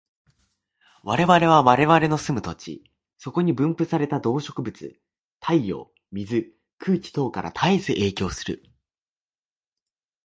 [1.03, 2.83] 我々は我々の住む土地、
[3.19, 4.99] そこに分布された動植物、
[5.39, 8.65] 太陽、水、空気等から絶えず影響される。